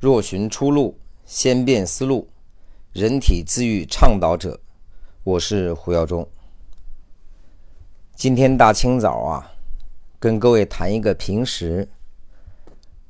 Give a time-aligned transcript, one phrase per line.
[0.00, 2.26] 若寻出路，先变思路，
[2.90, 4.58] 人体自愈倡导者，
[5.24, 6.26] 我是胡耀中。
[8.14, 9.52] 今天大清早啊，
[10.18, 11.86] 跟各位谈一个平时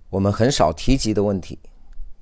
[0.08, 1.56] 我们很少提及的问题，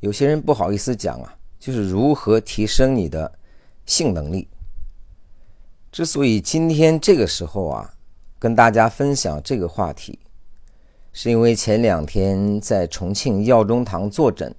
[0.01, 3.39] 有些人不好意思讲啊，就是如何提升你的
[3.87, 4.47] 性能力。
[5.91, 7.95] 之所以今天这个时候啊，
[8.39, 10.19] 跟大家分享这个话题。
[11.13, 14.55] 是因为前两天在重庆药中堂坐诊，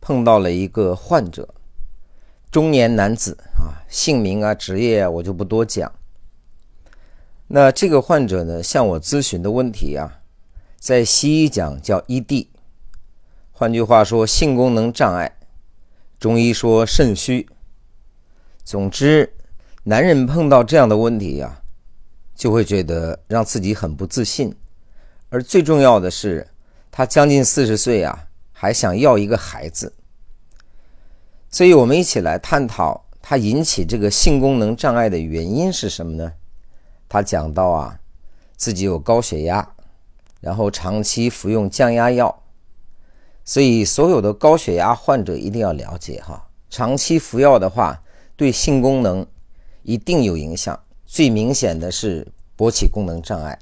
[0.00, 1.54] 碰到了一个患者，
[2.50, 5.92] 中年男子啊，姓名啊、职业啊，我就不多讲。
[7.48, 10.20] 那这个患者呢，向我咨询的问题啊，
[10.78, 12.46] 在西医讲叫 ED，
[13.52, 15.28] 换句话说，性功能障碍；
[16.18, 17.46] 中医说肾虚。
[18.64, 19.34] 总之，
[19.82, 21.60] 男人碰到这样的问题呀，
[22.34, 24.54] 就会觉得让自己很不自信。
[25.34, 26.46] 而最重要的是，
[26.92, 29.92] 他将近四十岁啊，还想要一个孩子。
[31.50, 36.34] 所以，我们一起来探讨他引起这个性功能障碍的原因是什么呢？
[37.08, 37.98] 他讲到啊，
[38.56, 39.68] 自己有高血压，
[40.40, 42.44] 然后长期服用降压药。
[43.44, 48.00] 所以，所有的高血压患者一定要了解哈，长期服药的话，
[48.36, 49.26] 对性功能
[49.82, 50.78] 一定有影响。
[51.04, 52.24] 最明显的是
[52.56, 53.58] 勃起功能障碍。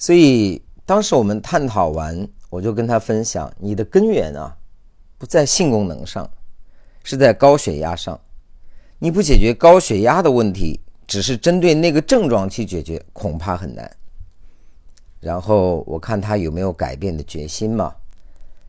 [0.00, 4.56] 所以当时我们探讨完，我就跟他分享：你的根源啊，
[5.18, 6.28] 不在性功能上，
[7.04, 8.18] 是在高血压上。
[8.98, 13.94] 你不解决高血压的问题，只是针对那个症状去解决，恐怕很难。
[15.20, 17.94] 然后我看他有没有改变的决心嘛，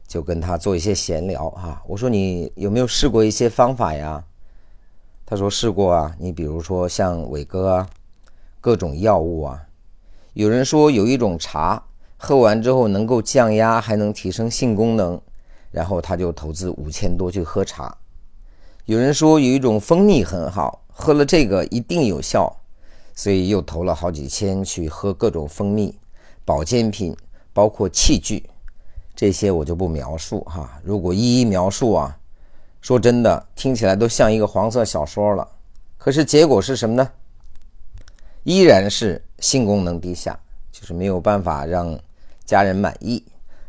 [0.05, 1.81] 就跟他做一些闲聊哈。
[1.87, 4.21] 我说你有没有试过一些方法呀？
[5.25, 6.13] 他说试过啊。
[6.19, 7.89] 你比如说像伟哥啊，
[8.59, 9.65] 各种药物啊。
[10.33, 11.83] 有人说有一种茶
[12.17, 15.19] 喝完之后能够降压，还能提升性功能，
[15.71, 17.97] 然后他就投资五千多去喝茶。
[18.85, 22.55] 有人说有一种蜂蜜很好，喝了这个一定有效，
[23.13, 25.93] 所以又投了好几千去喝各种蜂蜜
[26.45, 27.15] 保健品，
[27.51, 28.49] 包括器具，
[29.13, 30.79] 这些我就不描述哈。
[30.83, 32.17] 如果一一描述啊，
[32.79, 35.47] 说真的听起来都像一个黄色小说了。
[35.97, 37.11] 可是结果是什么呢？
[38.43, 40.39] 依然是性功能低下，
[40.71, 41.99] 就是没有办法让
[42.45, 43.21] 家人满意。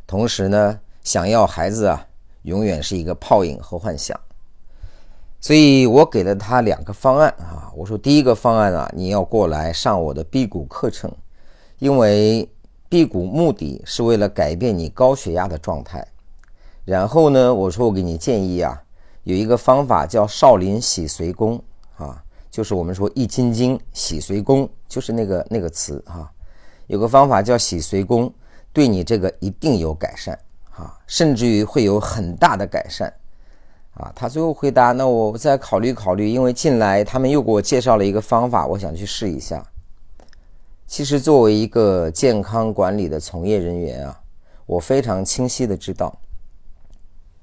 [0.06, 2.06] 同时呢，想要孩子啊，
[2.42, 4.16] 永远是一个泡影和幻想。
[5.40, 11.10] 所以我给了他两个方案啊，我说第一个方案啊，你要过来上我的辟谷课程，
[11.80, 12.48] 因为
[12.88, 16.06] 辟谷目的是为了改变你高血压的状态。
[16.84, 18.80] 然后呢，我说我给你建议啊，
[19.24, 21.60] 有一个方法叫少林洗髓功
[21.96, 22.22] 啊。
[22.52, 26.30] 就是我们说易筋经洗髓功，就是那个那个词哈，
[26.86, 28.30] 有个方法叫洗髓功，
[28.74, 30.38] 对你这个一定有改善
[30.70, 33.10] 啊，甚至于会有很大的改善
[33.94, 34.12] 啊。
[34.14, 39.66] 他最后回答：“那我再考虑考虑，因为进来他们又给我介绍了一个方法，我想去试一下。”
[40.86, 44.20] 其实作为一个健康管理的从业人员啊，
[44.66, 46.14] 我非常清晰的知道，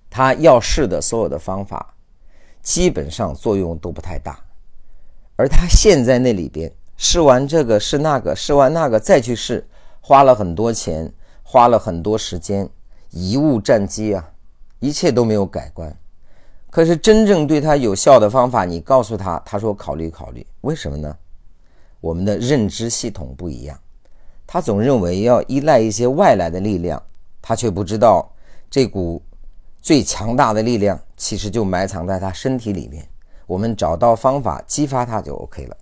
[0.08, 1.96] 他要试的所有的方法，
[2.62, 4.40] 基本上作用都不太大。
[5.40, 9.66] 而他现在那里边试完这个试那个试完那个再去试，
[10.02, 11.10] 花了很多钱，
[11.44, 12.70] 花了很多时间，
[13.14, 14.32] 贻误战机啊，
[14.80, 15.96] 一切都没有改观。
[16.70, 20.46] 可是真正对他有效的方法，你告诉他，他说考虑考虑。
[20.60, 21.16] 为什么呢？
[22.02, 23.80] 我们的认知系统不一样，
[24.46, 27.02] 他总认为要依赖一些外来的力量，
[27.42, 28.30] 他却不知道
[28.70, 29.24] 这股
[29.82, 33.08] 最强大的力量其实就埋藏在他身体里面。
[33.50, 35.78] 我们找到方法激发它就 OK 了，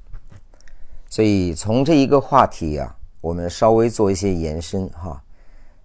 [1.10, 5.22] 所以从这一个话题啊，我们稍微做一些延伸哈，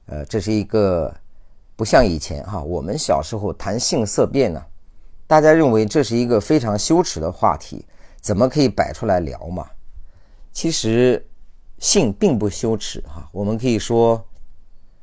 [0.07, 1.13] 呃，这是一个
[1.75, 4.65] 不像以前哈，我们小时候谈性色变呢，
[5.27, 7.85] 大家认为这是一个非常羞耻的话题，
[8.21, 9.69] 怎么可以摆出来聊嘛？
[10.53, 11.27] 其实
[11.79, 14.25] 性并不羞耻哈，我们可以说，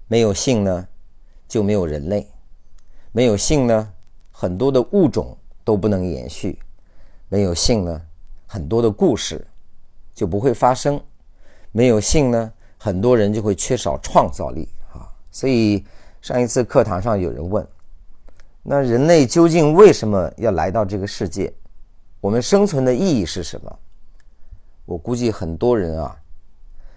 [0.07, 0.87] 没有性呢
[1.45, 2.25] 就没有人类，
[3.11, 3.91] 没有性呢
[4.31, 6.57] 很多的物种都不能延续。
[7.29, 8.01] 没有性呢，
[8.47, 9.45] 很多的故事
[10.15, 10.99] 就不会发生；
[11.71, 15.07] 没有性呢，很多人就会缺少创造力啊。
[15.29, 15.85] 所以
[16.21, 17.65] 上一次课堂上有人问：
[18.63, 21.53] 那人类究竟为什么要来到这个世界？
[22.19, 23.79] 我们生存的意义是什么？
[24.85, 26.17] 我估计很多人啊，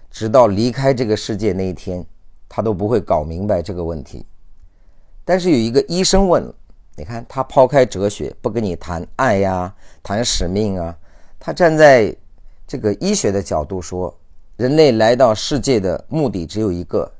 [0.09, 2.03] 直到离开这个世界那一天，
[2.49, 4.25] 他都不会搞明白这个问题。
[5.23, 6.55] 但是有一个医生问了。
[6.95, 9.73] 你看，他抛开哲学，不跟你谈爱呀，
[10.03, 10.95] 谈使命啊。
[11.39, 12.15] 他站在
[12.67, 14.15] 这个医学的角度说，
[14.57, 17.11] 人类来到世界的目的只有一个，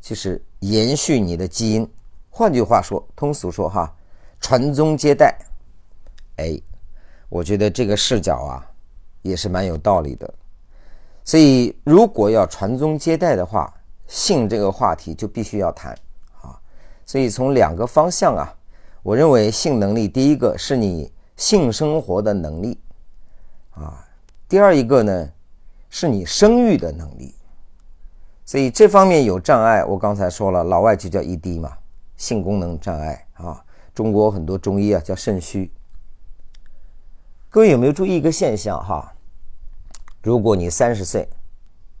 [0.00, 1.88] 就是延续你的基因，
[2.30, 3.94] 换句话说，通俗说哈，
[4.40, 5.36] 传宗接代。
[6.36, 6.58] 哎，
[7.28, 8.66] 我觉得这个视角啊，
[9.20, 10.32] 也是蛮有道理的。
[11.22, 13.72] 所以，如果要传宗接代的话，
[14.06, 15.92] 性这个话题就必须要谈
[16.40, 16.58] 啊。
[17.04, 18.52] 所以，从两个方向啊，
[19.02, 22.78] 我认为性能力，第一个是你性生活的能力
[23.70, 24.06] 啊，
[24.48, 25.30] 第二一个呢，
[25.88, 27.34] 是你生育的能力。
[28.44, 31.78] 所以这方面有障碍，我刚才说了，老外就叫 ED 嘛，
[32.16, 33.64] 性功能障碍啊。
[33.94, 35.72] 中国很多中医啊叫肾虚。
[37.48, 39.12] 各位有没有注意一个现象哈？
[40.22, 41.28] 如果你三十岁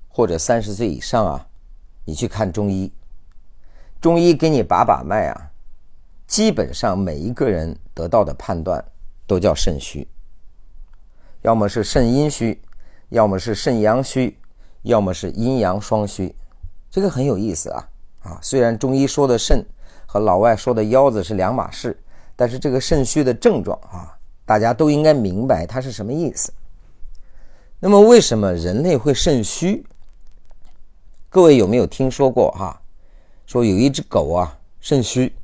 [0.08, 1.46] 或者三十岁以上啊，
[2.04, 2.92] 你去看中医，
[4.00, 5.49] 中医给你把把脉啊，
[6.30, 8.82] 基本上每一个人得到的判断
[9.26, 10.06] 都叫肾虚，
[11.42, 12.62] 要么是肾阴虚，
[13.08, 14.38] 要么是肾阳虚，
[14.82, 16.32] 要么是阴阳双虚。
[16.88, 17.88] 这个很有意思啊
[18.22, 18.38] 啊！
[18.40, 19.66] 虽然中医说的肾
[20.06, 22.00] 和老外说的腰子是两码事，
[22.36, 24.16] 但是这个肾虚的症状啊，
[24.46, 26.52] 大家都应该明白它是什么意思。
[27.80, 29.84] 那么，为什么人类会肾虚？
[31.28, 32.80] 各位有没有听说过哈？
[33.46, 35.34] 说有一只狗啊肾虚，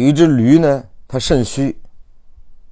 [0.00, 1.78] 有一只驴呢它肾虚，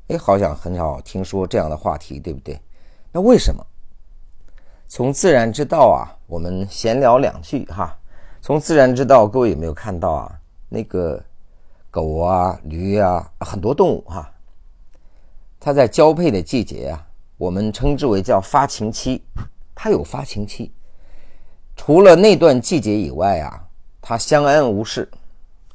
[0.07, 2.59] 哎，好像很少听说这样的话题，对不对？
[3.13, 3.63] 那为什么？
[4.89, 7.95] 从自然之道啊，我们闲聊两句哈。
[8.41, 10.41] 从自然之道，各位有没有看到啊？
[10.71, 11.23] 那个
[11.91, 14.33] 狗啊、驴啊，很多动物哈，
[15.61, 19.23] 它在交配的季节啊，我们称之为叫发情期，
[19.75, 20.73] 它有发情期。
[21.77, 23.69] 除了那段季节以外啊，
[24.01, 25.07] 它相安无事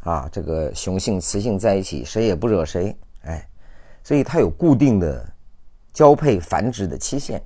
[0.03, 3.47] 啊，这个雄性雌性在一起，谁也不惹谁，哎，
[4.03, 5.25] 所以它有固定的
[5.93, 7.41] 交配繁殖的期限。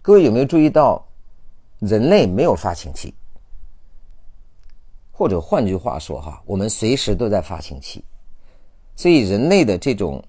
[0.00, 1.04] 各位有没有注意到，
[1.80, 3.12] 人类没有发情期，
[5.10, 8.04] 或者换句话说哈，我们随时都在发情期，
[8.94, 10.22] 所以人类的这种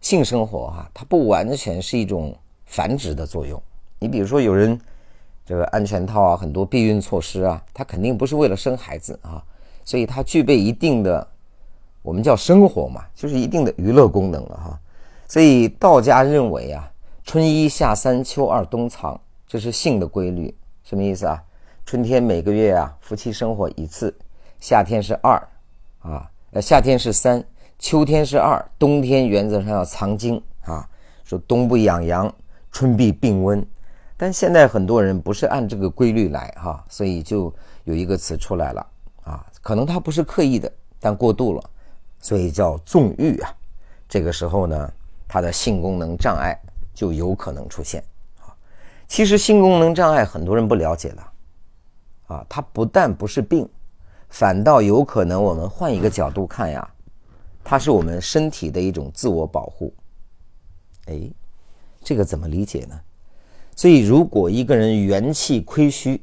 [0.00, 2.34] 性生活哈，它不完全是一种
[2.64, 3.62] 繁殖的作用。
[3.98, 4.80] 你比如说，有人
[5.44, 9.44] 这个安全套啊，很多避孕措施啊，它肯定不是为了生孩子啊，
[9.84, 11.26] 所以它具备一定的
[12.02, 14.80] 我们叫生活嘛，就是一定的娱乐功能了哈。
[15.28, 16.88] 所以道家认为啊。
[17.24, 20.52] 春一夏三秋二冬藏，这是性的规律，
[20.82, 21.40] 什么意思啊？
[21.86, 24.12] 春天每个月啊，夫妻生活一次；
[24.58, 25.40] 夏天是二，
[26.00, 27.42] 啊，呃，夏天是三，
[27.78, 30.84] 秋天是二，冬天原则上要藏精啊。
[31.22, 32.30] 说冬不养阳，
[32.72, 33.64] 春必病温。
[34.16, 37.54] 但现在很多人不是按这个规律来哈，所以就
[37.84, 38.84] 有一个词出来了，
[39.62, 40.70] 可能他不是刻意的，
[41.00, 41.70] 但过度了，
[42.20, 43.50] 所以叫纵欲啊。
[44.06, 44.92] 这个时候呢，
[45.26, 46.54] 他的性功能障碍。
[46.94, 48.04] 就有可能出现
[48.40, 48.52] 啊！
[49.08, 51.32] 其实性功能障碍很多人不了解了
[52.26, 53.66] 啊，它不但不是病，
[54.28, 56.86] 反倒有可能我们换一个角度看呀，
[57.64, 59.90] 它是我们身体的一种自我保护。
[61.06, 61.18] 哎，
[62.02, 63.00] 这个怎么理解呢？
[63.74, 66.22] 所以如果一个人元气亏虚，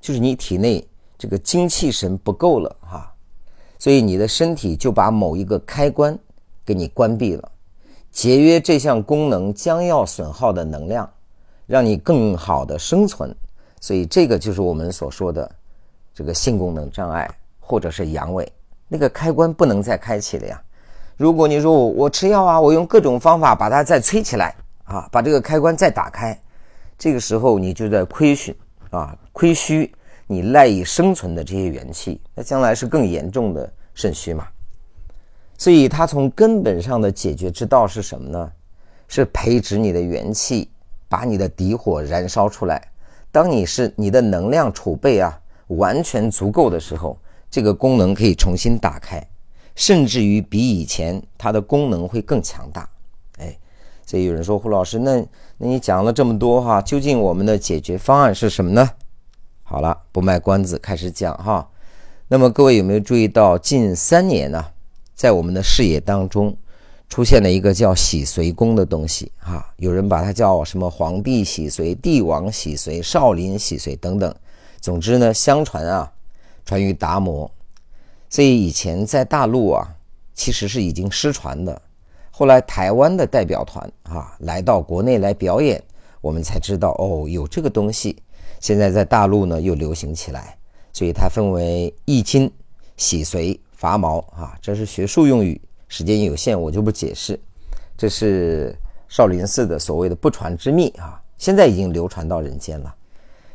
[0.00, 0.86] 就是你体内
[1.18, 3.12] 这个精气神不够了哈，
[3.78, 6.18] 所以你的身体就把某一个开关
[6.64, 7.50] 给你关闭了。
[8.10, 11.10] 节约这项功能将要损耗的能量，
[11.66, 13.34] 让你更好的生存，
[13.80, 15.50] 所以这个就是我们所说的
[16.14, 17.30] 这个性功能障碍
[17.60, 18.46] 或者是阳痿，
[18.88, 20.62] 那个开关不能再开启了呀。
[21.16, 26.38] 如果你说我我吃药啊，我用各种方法把它再催起来啊，把这个开关再打开，
[26.98, 28.54] 这个时候你就在亏损
[28.90, 29.90] 啊，亏虚
[30.26, 34.46] 你赖以生存的这些元气，那将来是更严重的肾虚嘛。
[35.58, 38.52] 所以，它从根本上的解决之道是什么呢？
[39.08, 40.68] 是培植你的元气，
[41.08, 42.90] 把你的底火燃烧出来。
[43.30, 47.16] 当你是你的能量储备啊完全足够的时候，
[47.48, 49.24] 这个功能可以重新打开，
[49.74, 52.88] 甚至于比以前它的功能会更强大。
[53.38, 53.56] 哎，
[54.04, 55.24] 所以有人说胡老师，那
[55.56, 58.90] 那你讲了这么多哈，究竟我们的解决方案是什么呢？
[59.68, 61.68] 好了，不卖关子，开始讲哈。
[62.28, 64.64] 那么各位有没有注意到近三年呢？
[65.12, 66.56] 在我们的视野当中，
[67.08, 74.32] 出现了一个叫洗髓功的东西啊，有人把它叫什么皇帝洗髓、帝王洗髓、少林洗髓等等。
[74.80, 76.12] 总之呢，相传啊，
[76.64, 77.50] 传于达摩。
[78.30, 79.96] 所以以前在大陆啊，
[80.32, 81.82] 其实是已经失传的。
[82.30, 85.82] 后来台湾的代表团啊，来到国内来表演，
[86.20, 88.16] 我们才知道哦，有这个东西。
[88.66, 90.58] 现在在大陆呢，又流行起来。
[90.92, 92.50] 所以它分为易筋、
[92.96, 93.56] 洗髓。
[93.78, 97.38] 拔毛啊，这是学术用语，时间有限，我就不解释。
[97.96, 98.76] 这是
[99.08, 102.92] 少林寺的所谓的不传之秘啊，现在已经流传到人间了。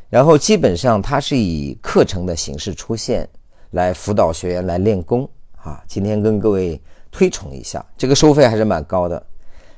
[0.08, 3.28] 然后基本上它是以课程的形式出现，
[3.72, 5.84] 来辅导学员来练功啊。
[5.86, 9.22] 今天跟各位推崇一下，这个收费还是蛮高的。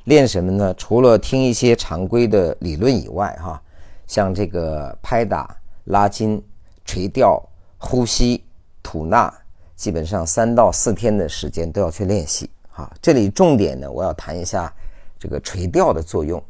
[0.05, 0.73] 练什么呢？
[0.75, 3.61] 除了听一些常规的理论以外，哈，
[4.07, 6.43] 像这个拍打、拉筋、
[6.85, 7.43] 垂钓、
[7.79, 8.45] 呼吸、
[8.83, 9.33] 吐纳，
[9.75, 12.49] 基本上三到四天的时间都要去练习。
[12.71, 14.73] 哈，这里重点呢，我要谈一下
[15.19, 16.43] 这个垂钓的作用。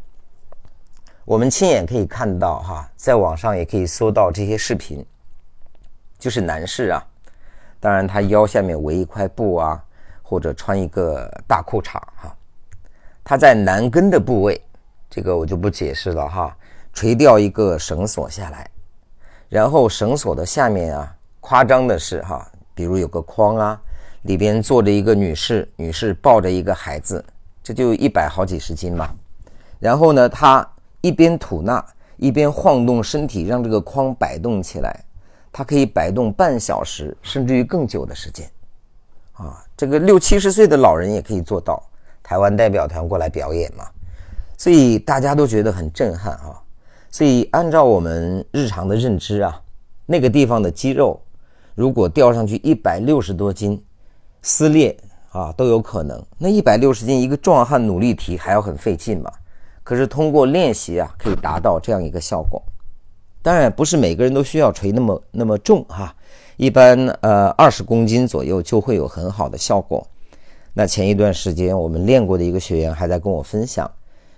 [1.25, 5.05] 我们亲眼可以看到，哈，在网上也可以搜到这些视频，
[6.19, 7.03] 就是男士啊，
[7.81, 9.83] 当然他腰下面围一块布啊，
[10.23, 12.37] 或者穿一个大裤衩，哈。
[13.23, 14.61] 他在男根的部位，
[15.09, 16.55] 这个我就不解释了哈。
[16.95, 18.71] 垂钓一个绳索下来，
[19.49, 23.81] 然后绳索的下面啊，夸张的是哈，比如有个筐啊，
[24.23, 27.23] 里边坐着一个女士，女士抱着一个孩子，
[27.65, 29.11] 这就一百好几十斤嘛。
[29.81, 30.67] 然后呢，他
[31.01, 31.85] 一边吐纳，
[32.17, 35.05] 一边晃动身体，让这个筐摆动起来，
[35.53, 38.49] 它可以摆动半小时，甚至于更久的时间。
[39.33, 41.83] 啊，这个六七十岁的老人也可以做到。
[42.23, 43.85] 台湾代表团过来表演嘛，
[44.57, 46.63] 所以大家都觉得很震撼啊。
[47.15, 49.63] 所以按照我们日常的认知啊，
[50.05, 51.21] 那个地方的肌肉
[51.77, 53.81] 如果吊上去一百六十多斤，
[54.43, 54.97] 撕裂
[55.31, 56.21] 啊都有可能。
[56.37, 59.31] 那一百六十斤一个壮汉努力提还要很费劲嘛。
[59.85, 62.61] 可是通过练习啊，可以达到这样一个效果。
[63.43, 66.13] 当然不是每个人都需要锤那么那么重哈，
[66.57, 70.05] 一般呃二十公斤左右就会有很好的效果。
[70.73, 73.89] 那前一段时间我们练过的一个学员还在跟我分享，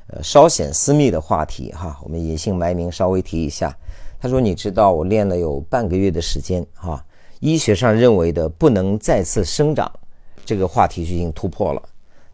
[0.09, 3.77] 呃，稍显私密的话题哈，我们隐姓埋名稍微提一下。
[4.21, 7.05] 他说：“你知道我练了有半个月的时间哈，
[7.41, 9.91] 医学上认为的不能再次生长，
[10.45, 11.83] 这个话题就已经突破了。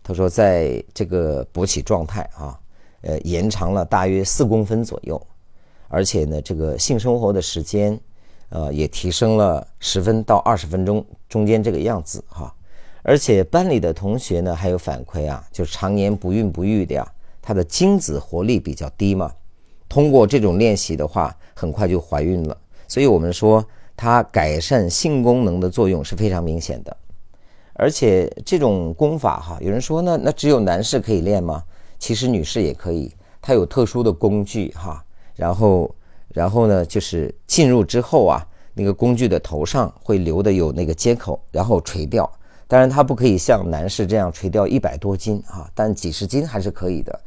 [0.02, 2.58] 他说，在这个勃起状态啊，
[3.00, 5.20] 呃，延长了大约四公分左右，
[5.88, 7.98] 而且呢，这个性生活的时间，
[8.50, 12.54] 呃，也提升了十分到二十分钟中间这个样子哈。”
[13.04, 17.11] 而且班里的同学呢，还有反馈啊，就常年不孕不育的呀，
[17.42, 19.30] 她的精子活力比较低嘛。
[19.88, 22.56] 通过这种练习的话，很快就怀孕了。
[22.88, 23.62] 所以我们说，
[23.94, 26.96] 它改善性功能的作用是非常明显的。
[27.74, 31.62] 而且这种功法哈，有人说那那只有男士可以练吗？
[31.98, 35.04] 其实女士也可以，它有特殊的工具哈。
[35.34, 35.94] 然后
[36.28, 42.30] 然后呢，就是进入之后啊，那个工具的头上会留的有那个接口，然后垂钓。
[42.68, 47.20] 当然，它不可以像男士这样垂钓一百多斤啊，但几十斤还是可以的。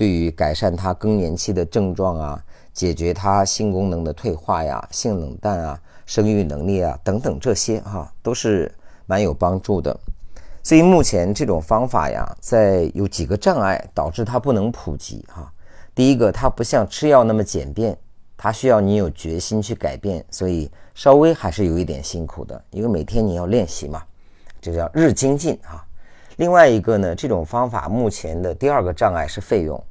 [0.00, 2.42] 对于改善他更年期的症状啊，
[2.72, 9.94] 解决他性功能的退化呀、性冷淡啊、生育能力啊等等这些哈，都是蛮有帮助的。
[10.62, 15.52] 所以目前这种方法呀，在有几个障碍导致它不能普及哈。
[15.94, 17.94] 第一个，它不像吃药那么简便，
[18.38, 24.02] 它需要你有决心去改变，所以稍微还是有一点辛苦的，因为每天你要练习嘛。
[24.62, 25.84] 这叫日精进啊。
[26.36, 29.84] 另外一个呢，这种方法目前的第二个障碍是费用，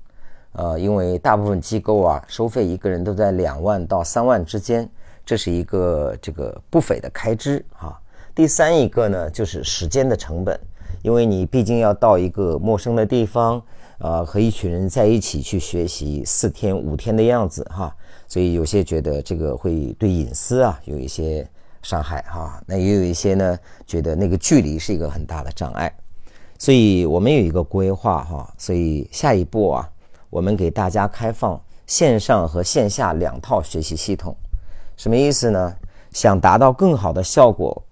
[0.53, 4.89] 呃，因为大部分机构啊收费一个人都在两万到三万之间，
[5.25, 7.99] 这是一个这个不菲的开支啊。
[8.33, 10.59] 第三一个呢，就是时间的成本，
[11.01, 13.61] 因为你毕竟要到一个陌生的地方，
[13.99, 17.95] 啊，和一群人在一起去学习四天五天的样子哈，
[18.27, 21.47] 所以有些觉得这个会对隐私啊有一些。
[21.81, 25.89] 伤害哈，那也有一些呢，觉得那个距离是一个很大的障碍，
[26.57, 29.89] 所以我们有一个规划哈，所以下一步啊，
[30.29, 34.35] 我们给大家开放线上和线下两套学习系统，
[34.95, 35.75] 什么意思呢？
[36.11, 37.83] 想达到更好的效果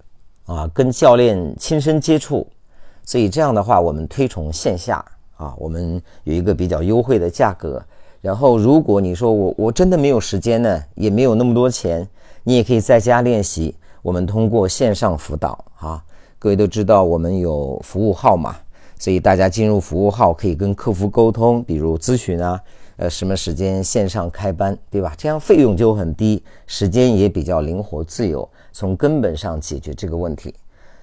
[0.46, 2.46] 啊，跟教练亲身接触，
[3.04, 5.04] 所以这样的话，我们推崇线下
[5.36, 7.82] 啊，我们有一个比较优惠的价格，
[8.20, 12.08] 然后如果你说我我真的没有时间呢，也没有那么多钱。
[12.44, 13.76] 你也可以在家练习。
[14.00, 16.02] 我们通过线上辅导，哈，
[16.38, 18.56] 各位都知道我们有服务号码，
[18.98, 22.60] 所以大家进入服务号可以跟客服沟通，比如咨询啊，
[22.96, 25.14] 呃，什么时间线上开班，对吧？
[25.16, 30.54] 这样费用就很低，时间也比较灵活自由，从根本上解决这个问题。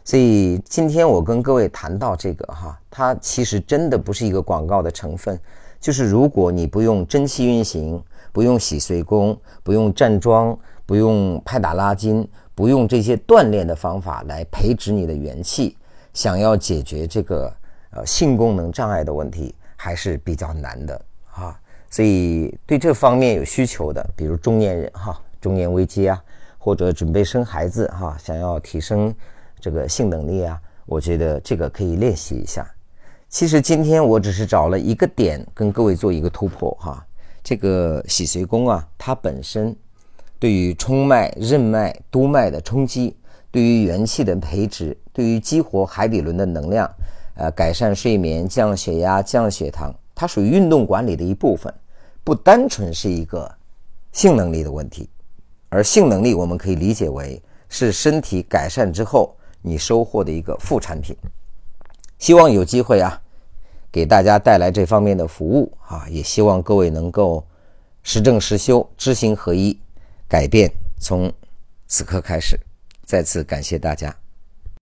[0.04, 5.40] 所以今天我跟各位谈到这个哈，它其实真的不是一个广告的成分，
[5.80, 10.58] 就是如果你不用真气运行，不用洗髓功，不用站桩。
[10.88, 15.76] 不用拍打拉筋，不用这些锻炼的方法来培植你的元气，
[16.14, 17.52] 想要解决这个
[17.96, 21.60] 呃性功能障碍的问题还是比较难的啊。
[21.90, 26.22] 所以对这方面有需求的，比如中年人哈，中年危机啊，
[26.58, 29.14] 或者准备生孩子哈，想要提升
[29.60, 32.70] 这个性能力啊，我觉得这个可以练习一下。
[33.30, 37.06] 其实今天我只是找了一个点跟各位做一个突破哈，
[37.44, 39.76] 这个洗髓功啊，它本身。
[40.38, 43.16] 对于冲脉、任脉、督脉的冲击，
[43.50, 46.88] 对于元气的培植，对于激活海底轮的能量，
[47.36, 51.74] 呃，改善睡眠、降血压、降血糖，它属于运动管理的一部分，
[52.24, 53.50] 不单纯是一个
[54.12, 55.10] 性能力的问题。
[55.70, 61.16] 而性能力，我们可以理解为是身体改善之后你收获的一个副产品。
[62.18, 63.22] 希望有机会啊，
[63.92, 67.46] 给大家带来这方面的服务啊，也希望各位能够
[68.04, 69.78] 实证实修，知行合一，
[70.30, 71.30] 改变从
[71.88, 72.58] 此刻开始。
[73.04, 74.16] 再次感谢大家。